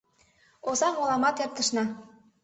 [0.69, 1.85] Озаҥ оламат эртышна.